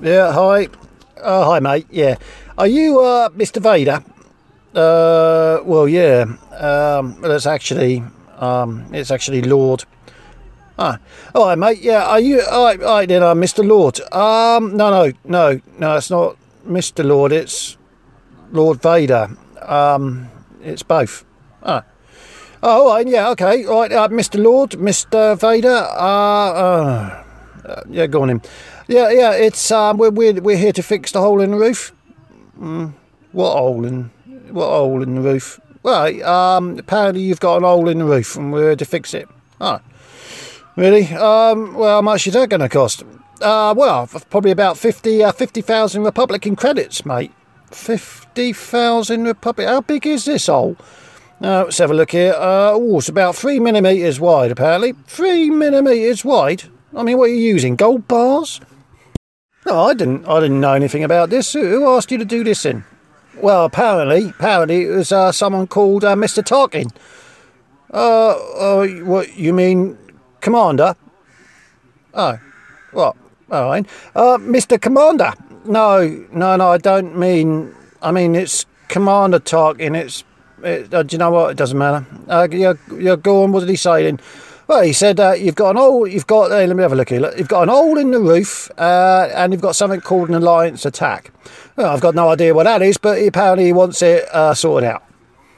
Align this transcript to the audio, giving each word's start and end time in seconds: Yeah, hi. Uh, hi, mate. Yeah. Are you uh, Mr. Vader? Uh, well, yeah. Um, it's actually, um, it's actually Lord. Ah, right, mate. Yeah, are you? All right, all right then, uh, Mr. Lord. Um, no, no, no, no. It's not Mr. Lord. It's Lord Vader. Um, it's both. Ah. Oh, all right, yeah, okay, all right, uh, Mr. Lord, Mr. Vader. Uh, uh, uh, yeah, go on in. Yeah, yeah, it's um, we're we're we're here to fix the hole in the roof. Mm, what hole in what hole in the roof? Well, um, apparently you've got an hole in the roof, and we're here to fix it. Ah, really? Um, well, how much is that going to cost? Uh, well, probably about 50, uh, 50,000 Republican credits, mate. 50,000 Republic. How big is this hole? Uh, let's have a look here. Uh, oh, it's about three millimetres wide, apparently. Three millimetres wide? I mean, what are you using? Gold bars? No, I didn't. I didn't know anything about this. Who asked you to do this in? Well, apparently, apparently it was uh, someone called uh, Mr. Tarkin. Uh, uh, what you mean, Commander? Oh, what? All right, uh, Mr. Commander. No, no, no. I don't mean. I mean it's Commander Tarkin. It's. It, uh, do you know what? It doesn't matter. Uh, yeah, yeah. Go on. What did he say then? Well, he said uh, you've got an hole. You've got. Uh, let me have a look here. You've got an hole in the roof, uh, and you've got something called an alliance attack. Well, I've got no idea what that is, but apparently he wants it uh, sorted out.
Yeah, 0.00 0.32
hi. 0.32 0.68
Uh, 1.20 1.44
hi, 1.44 1.60
mate. 1.60 1.86
Yeah. 1.90 2.16
Are 2.56 2.66
you 2.66 3.00
uh, 3.00 3.28
Mr. 3.30 3.60
Vader? 3.60 4.02
Uh, 4.74 5.62
well, 5.64 5.86
yeah. 5.86 6.24
Um, 6.56 7.20
it's 7.24 7.46
actually, 7.46 8.02
um, 8.38 8.86
it's 8.92 9.10
actually 9.10 9.42
Lord. 9.42 9.84
Ah, 10.78 10.98
right, 11.34 11.58
mate. 11.58 11.82
Yeah, 11.82 12.06
are 12.06 12.20
you? 12.20 12.40
All 12.50 12.64
right, 12.64 12.82
all 12.82 12.96
right 12.96 13.08
then, 13.08 13.22
uh, 13.22 13.34
Mr. 13.34 13.66
Lord. 13.66 14.00
Um, 14.12 14.76
no, 14.76 14.90
no, 14.90 15.12
no, 15.24 15.60
no. 15.78 15.96
It's 15.96 16.10
not 16.10 16.36
Mr. 16.66 17.04
Lord. 17.04 17.32
It's 17.32 17.76
Lord 18.50 18.80
Vader. 18.80 19.36
Um, 19.60 20.30
it's 20.62 20.82
both. 20.82 21.24
Ah. 21.62 21.84
Oh, 22.64 22.86
all 22.88 22.94
right, 22.94 23.06
yeah, 23.08 23.28
okay, 23.30 23.64
all 23.66 23.80
right, 23.80 23.92
uh, 23.92 24.08
Mr. 24.08 24.40
Lord, 24.42 24.70
Mr. 24.70 25.38
Vader. 25.38 25.68
Uh, 25.68 26.52
uh, 26.52 27.24
uh, 27.64 27.82
yeah, 27.88 28.06
go 28.06 28.22
on 28.22 28.30
in. 28.30 28.42
Yeah, 28.88 29.10
yeah, 29.10 29.32
it's 29.32 29.70
um, 29.70 29.98
we're 29.98 30.10
we're 30.10 30.40
we're 30.40 30.56
here 30.56 30.72
to 30.72 30.82
fix 30.82 31.12
the 31.12 31.20
hole 31.20 31.40
in 31.40 31.50
the 31.52 31.56
roof. 31.56 31.92
Mm, 32.58 32.94
what 33.32 33.52
hole 33.52 33.84
in 33.84 34.10
what 34.50 34.68
hole 34.68 35.02
in 35.02 35.14
the 35.14 35.20
roof? 35.20 35.60
Well, 35.82 36.22
um, 36.24 36.78
apparently 36.78 37.22
you've 37.22 37.40
got 37.40 37.56
an 37.56 37.62
hole 37.64 37.88
in 37.88 37.98
the 37.98 38.04
roof, 38.04 38.36
and 38.36 38.52
we're 38.52 38.68
here 38.68 38.76
to 38.76 38.84
fix 38.84 39.14
it. 39.14 39.28
Ah, 39.60 39.80
really? 40.76 41.06
Um, 41.14 41.74
well, 41.74 41.96
how 41.96 42.02
much 42.02 42.26
is 42.26 42.34
that 42.34 42.48
going 42.48 42.60
to 42.60 42.68
cost? 42.68 43.02
Uh, 43.40 43.74
well, 43.76 44.06
probably 44.30 44.52
about 44.52 44.78
50, 44.78 45.24
uh, 45.24 45.32
50,000 45.32 46.04
Republican 46.04 46.54
credits, 46.54 47.04
mate. 47.04 47.32
50,000 47.72 49.24
Republic. 49.24 49.66
How 49.66 49.80
big 49.80 50.06
is 50.06 50.24
this 50.24 50.46
hole? 50.46 50.76
Uh, 51.42 51.64
let's 51.64 51.78
have 51.78 51.90
a 51.90 51.94
look 51.94 52.12
here. 52.12 52.34
Uh, 52.34 52.70
oh, 52.72 52.98
it's 52.98 53.08
about 53.08 53.34
three 53.34 53.58
millimetres 53.58 54.20
wide, 54.20 54.52
apparently. 54.52 54.92
Three 55.06 55.50
millimetres 55.50 56.24
wide? 56.24 56.64
I 56.94 57.02
mean, 57.02 57.18
what 57.18 57.30
are 57.30 57.34
you 57.34 57.40
using? 57.40 57.76
Gold 57.76 58.06
bars? 58.06 58.60
No, 59.66 59.84
I 59.84 59.94
didn't. 59.94 60.26
I 60.26 60.40
didn't 60.40 60.60
know 60.60 60.74
anything 60.74 61.04
about 61.04 61.30
this. 61.30 61.52
Who 61.52 61.88
asked 61.88 62.10
you 62.10 62.18
to 62.18 62.24
do 62.24 62.44
this 62.44 62.66
in? 62.66 62.84
Well, 63.36 63.64
apparently, 63.64 64.28
apparently 64.28 64.84
it 64.84 64.90
was 64.90 65.12
uh, 65.12 65.32
someone 65.32 65.66
called 65.66 66.04
uh, 66.04 66.14
Mr. 66.14 66.42
Tarkin. 66.42 66.92
Uh, 67.92 68.30
uh, 68.30 68.86
what 69.04 69.36
you 69.36 69.52
mean, 69.52 69.96
Commander? 70.40 70.96
Oh, 72.14 72.38
what? 72.92 73.16
All 73.50 73.66
right, 73.66 73.86
uh, 74.14 74.38
Mr. 74.38 74.80
Commander. 74.80 75.32
No, 75.64 76.26
no, 76.32 76.56
no. 76.56 76.70
I 76.70 76.78
don't 76.78 77.16
mean. 77.16 77.74
I 78.00 78.10
mean 78.10 78.34
it's 78.34 78.66
Commander 78.88 79.38
Tarkin. 79.38 79.96
It's. 79.96 80.24
It, 80.62 80.92
uh, 80.92 81.02
do 81.02 81.14
you 81.14 81.18
know 81.18 81.30
what? 81.30 81.50
It 81.52 81.56
doesn't 81.56 81.78
matter. 81.78 82.06
Uh, 82.28 82.48
yeah, 82.50 82.74
yeah. 82.98 83.16
Go 83.16 83.44
on. 83.44 83.52
What 83.52 83.60
did 83.60 83.68
he 83.68 83.76
say 83.76 84.04
then? 84.04 84.20
Well, 84.68 84.82
he 84.82 84.92
said 84.92 85.18
uh, 85.18 85.32
you've 85.32 85.54
got 85.54 85.70
an 85.70 85.76
hole. 85.76 86.06
You've 86.06 86.26
got. 86.26 86.50
Uh, 86.50 86.64
let 86.64 86.76
me 86.76 86.82
have 86.82 86.92
a 86.92 86.96
look 86.96 87.08
here. 87.08 87.32
You've 87.36 87.48
got 87.48 87.64
an 87.64 87.68
hole 87.68 87.98
in 87.98 88.10
the 88.10 88.20
roof, 88.20 88.70
uh, 88.78 89.28
and 89.34 89.52
you've 89.52 89.62
got 89.62 89.76
something 89.76 90.00
called 90.00 90.28
an 90.28 90.34
alliance 90.36 90.86
attack. 90.86 91.30
Well, 91.76 91.92
I've 91.92 92.00
got 92.00 92.14
no 92.14 92.28
idea 92.28 92.54
what 92.54 92.64
that 92.64 92.82
is, 92.82 92.96
but 92.96 93.18
apparently 93.18 93.66
he 93.66 93.72
wants 93.72 94.02
it 94.02 94.24
uh, 94.32 94.54
sorted 94.54 94.88
out. 94.88 95.02